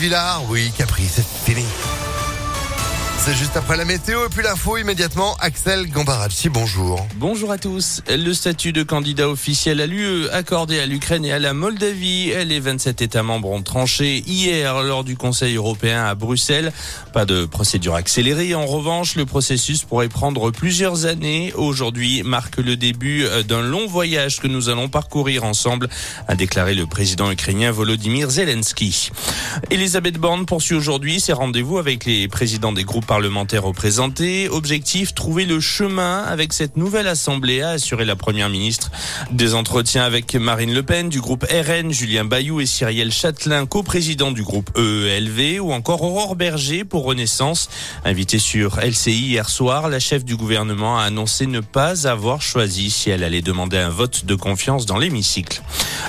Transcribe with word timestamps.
Villard, 0.00 0.44
oui, 0.48 0.70
Capri, 0.78 1.08
c'est 1.08 1.26
fini. 1.26 1.66
C'est 3.20 3.34
juste 3.34 3.56
après 3.56 3.76
la 3.76 3.84
météo 3.84 4.24
et 4.24 4.28
puis 4.30 4.42
l'info 4.42 4.78
immédiatement. 4.78 5.36
Axel 5.40 5.90
Gambaracci, 5.90 6.48
bonjour. 6.48 7.06
Bonjour 7.16 7.50
à 7.50 7.58
tous. 7.58 8.00
Le 8.08 8.32
statut 8.32 8.72
de 8.72 8.82
candidat 8.82 9.28
officiel 9.28 9.80
à 9.82 9.86
l'UE 9.86 10.28
accordé 10.30 10.78
à 10.78 10.86
l'Ukraine 10.86 11.24
et 11.26 11.32
à 11.32 11.38
la 11.38 11.52
Moldavie. 11.52 12.32
Les 12.46 12.60
27 12.60 13.02
États 13.02 13.22
membres 13.22 13.50
ont 13.50 13.60
tranché 13.60 14.22
hier 14.26 14.82
lors 14.82 15.04
du 15.04 15.16
Conseil 15.16 15.56
européen 15.56 16.04
à 16.06 16.14
Bruxelles. 16.14 16.72
Pas 17.12 17.26
de 17.26 17.44
procédure 17.44 17.96
accélérée. 17.96 18.54
En 18.54 18.64
revanche, 18.64 19.16
le 19.16 19.26
processus 19.26 19.82
pourrait 19.82 20.08
prendre 20.08 20.50
plusieurs 20.50 21.04
années. 21.04 21.52
Aujourd'hui 21.54 22.22
marque 22.22 22.56
le 22.56 22.76
début 22.76 23.26
d'un 23.46 23.62
long 23.62 23.86
voyage 23.86 24.40
que 24.40 24.46
nous 24.46 24.70
allons 24.70 24.88
parcourir 24.88 25.44
ensemble, 25.44 25.88
a 26.28 26.34
déclaré 26.34 26.74
le 26.74 26.86
président 26.86 27.30
ukrainien 27.30 27.72
Volodymyr 27.72 28.30
Zelensky. 28.30 29.10
Elisabeth 29.70 30.18
Borne 30.18 30.46
poursuit 30.46 30.76
aujourd'hui 30.76 31.20
ses 31.20 31.32
rendez-vous 31.32 31.78
avec 31.78 32.04
les 32.06 32.28
présidents 32.28 32.72
des 32.72 32.84
groupes 32.84 33.07
parlementaires 33.08 33.64
représentés. 33.64 34.50
Objectif, 34.50 35.14
trouver 35.14 35.46
le 35.46 35.60
chemin 35.60 36.22
avec 36.24 36.52
cette 36.52 36.76
nouvelle 36.76 37.08
assemblée, 37.08 37.62
a 37.62 37.70
assuré 37.70 38.04
la 38.04 38.16
première 38.16 38.50
ministre. 38.50 38.90
Des 39.32 39.54
entretiens 39.54 40.04
avec 40.04 40.34
Marine 40.34 40.74
Le 40.74 40.82
Pen 40.82 41.08
du 41.08 41.20
groupe 41.20 41.44
RN, 41.50 41.90
Julien 41.90 42.26
Bayou 42.26 42.60
et 42.60 42.66
Cyrielle 42.66 43.10
Châtelain, 43.10 43.64
co-président 43.64 44.30
du 44.30 44.42
groupe 44.42 44.70
EELV, 44.76 45.58
ou 45.60 45.72
encore 45.72 46.02
Aurore 46.02 46.36
Berger 46.36 46.84
pour 46.84 47.04
Renaissance. 47.04 47.70
Invitée 48.04 48.38
sur 48.38 48.78
LCI 48.78 49.28
hier 49.28 49.48
soir, 49.48 49.88
la 49.88 50.00
chef 50.00 50.22
du 50.26 50.36
gouvernement 50.36 50.98
a 50.98 51.04
annoncé 51.04 51.46
ne 51.46 51.60
pas 51.60 52.06
avoir 52.06 52.42
choisi 52.42 52.90
si 52.90 53.08
elle 53.08 53.24
allait 53.24 53.40
demander 53.40 53.78
un 53.78 53.88
vote 53.88 54.26
de 54.26 54.34
confiance 54.34 54.84
dans 54.84 54.98
l'hémicycle. 54.98 55.62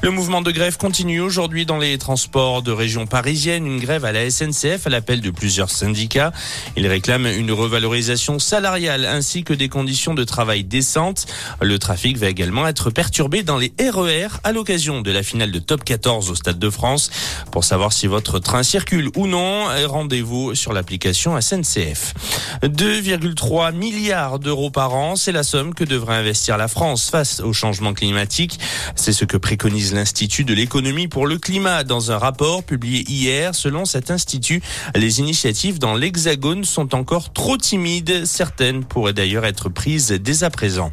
Le 0.00 0.10
mouvement 0.10 0.40
de 0.40 0.50
grève 0.50 0.78
continue 0.78 1.20
aujourd'hui 1.20 1.66
dans 1.66 1.78
les 1.78 1.98
transports 1.98 2.62
de 2.62 2.72
région 2.72 3.06
parisienne. 3.06 3.66
Une 3.66 3.80
grève 3.80 4.06
à 4.06 4.12
la 4.12 4.30
SNCF 4.30 4.86
à 4.86 4.90
l'appel 4.90 5.20
de 5.20 5.30
plusieurs 5.30 5.70
syndicats. 5.70 6.32
Ils 6.86 6.90
réclament 6.90 7.26
une 7.26 7.50
revalorisation 7.50 8.38
salariale 8.38 9.06
ainsi 9.06 9.42
que 9.42 9.52
des 9.52 9.68
conditions 9.68 10.14
de 10.14 10.22
travail 10.22 10.62
décentes. 10.62 11.26
Le 11.60 11.80
trafic 11.80 12.16
va 12.16 12.28
également 12.28 12.64
être 12.68 12.90
perturbé 12.90 13.42
dans 13.42 13.58
les 13.58 13.72
RER 13.80 14.28
à 14.44 14.52
l'occasion 14.52 15.00
de 15.00 15.10
la 15.10 15.24
finale 15.24 15.50
de 15.50 15.58
Top 15.58 15.82
14 15.82 16.30
au 16.30 16.36
Stade 16.36 16.60
de 16.60 16.70
France. 16.70 17.10
Pour 17.50 17.64
savoir 17.64 17.92
si 17.92 18.06
votre 18.06 18.38
train 18.38 18.62
circule 18.62 19.10
ou 19.16 19.26
non, 19.26 19.64
rendez-vous 19.86 20.54
sur 20.54 20.72
l'application 20.72 21.40
SNCF. 21.40 22.14
2,3 22.62 23.74
milliards 23.74 24.38
d'euros 24.38 24.70
par 24.70 24.94
an, 24.94 25.16
c'est 25.16 25.32
la 25.32 25.42
somme 25.42 25.74
que 25.74 25.82
devrait 25.82 26.14
investir 26.14 26.56
la 26.56 26.68
France 26.68 27.10
face 27.10 27.40
au 27.40 27.52
changement 27.52 27.94
climatique. 27.94 28.60
C'est 28.94 29.12
ce 29.12 29.24
que 29.24 29.36
préconise 29.36 29.92
l'Institut 29.92 30.44
de 30.44 30.54
l'économie 30.54 31.08
pour 31.08 31.26
le 31.26 31.38
climat 31.38 31.82
dans 31.82 32.12
un 32.12 32.18
rapport 32.18 32.62
publié 32.62 33.04
hier. 33.10 33.56
Selon 33.56 33.86
cet 33.86 34.12
institut, 34.12 34.62
les 34.94 35.18
initiatives 35.18 35.80
dans 35.80 35.96
l'Hexagone 35.96 36.62
sont 36.62 36.75
encore 36.78 37.32
trop 37.32 37.56
timides. 37.56 38.24
Certaines 38.26 38.84
pourraient 38.84 39.12
d'ailleurs 39.12 39.44
être 39.44 39.68
prises 39.68 40.08
dès 40.08 40.44
à 40.44 40.50
présent. 40.50 40.92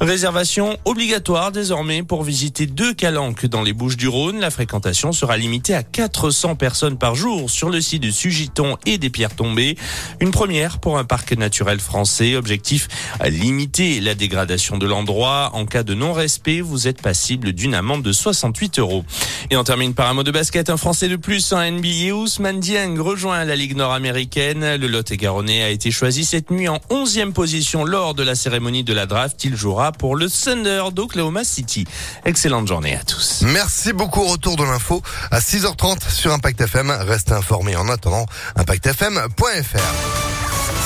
Réservation 0.00 0.76
obligatoire 0.84 1.52
désormais 1.52 2.02
pour 2.02 2.22
visiter 2.22 2.66
deux 2.66 2.94
calanques 2.94 3.46
dans 3.46 3.62
les 3.62 3.72
Bouches 3.72 3.96
du 3.96 4.08
Rhône. 4.08 4.40
La 4.40 4.50
fréquentation 4.50 5.12
sera 5.12 5.36
limitée 5.36 5.74
à 5.74 5.82
400 5.82 6.56
personnes 6.56 6.98
par 6.98 7.14
jour 7.14 7.50
sur 7.50 7.70
le 7.70 7.80
site 7.80 8.02
de 8.02 8.10
Sugiton 8.10 8.76
et 8.86 8.98
des 8.98 9.10
Pierres 9.10 9.34
Tombées. 9.34 9.76
Une 10.20 10.30
première 10.30 10.78
pour 10.78 10.98
un 10.98 11.04
parc 11.04 11.32
naturel 11.32 11.80
français. 11.80 12.36
Objectif 12.36 12.88
limiter 13.24 14.00
la 14.00 14.14
dégradation 14.14 14.78
de 14.78 14.86
l'endroit. 14.86 15.50
En 15.54 15.66
cas 15.66 15.82
de 15.82 15.94
non-respect, 15.94 16.60
vous 16.60 16.88
êtes 16.88 17.02
passible 17.02 17.52
d'une 17.52 17.74
amende 17.74 18.02
de 18.02 18.12
68 18.12 18.78
euros. 18.78 19.04
Et 19.50 19.56
on 19.56 19.64
termine 19.64 19.94
par 19.94 20.08
un 20.08 20.14
mot 20.14 20.22
de 20.22 20.30
basket. 20.30 20.70
Un 20.70 20.76
Français 20.76 21.08
de 21.08 21.16
plus 21.16 21.52
en 21.52 21.60
NBA, 21.60 22.14
Ousmane 22.14 22.60
Dieng 22.60 22.98
rejoint 22.98 23.44
la 23.44 23.56
Ligue 23.56 23.76
nord-américaine. 23.76 24.76
Le 24.76 24.86
Lot-et-Garonnais 25.14 25.62
a 25.62 25.68
été 25.68 25.90
choisi 25.92 26.24
cette 26.24 26.50
nuit 26.50 26.68
en 26.68 26.78
11e 26.90 27.32
position 27.32 27.84
lors 27.84 28.14
de 28.14 28.24
la 28.24 28.34
cérémonie 28.34 28.82
de 28.82 28.92
la 28.92 29.06
draft. 29.06 29.44
Il 29.44 29.56
jouera 29.56 29.92
pour 29.92 30.16
le 30.16 30.28
Thunder 30.28 30.84
d'Oklahoma 30.92 31.44
City. 31.44 31.84
Excellente 32.24 32.66
journée 32.66 32.96
à 32.96 33.04
tous. 33.04 33.42
Merci 33.42 33.92
beaucoup. 33.92 34.24
Retour 34.24 34.56
de 34.56 34.64
l'info 34.64 35.02
à 35.30 35.38
6h30 35.38 36.10
sur 36.10 36.32
Impact 36.32 36.60
FM. 36.62 36.90
Restez 36.90 37.32
informés 37.32 37.76
en 37.76 37.88
attendant 37.88 38.26
impactfm.fr. 38.56 39.78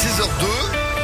6h02. 0.00 0.85